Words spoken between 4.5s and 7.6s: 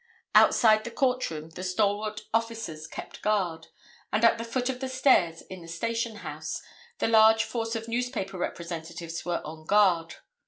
of the stairs in the station house the large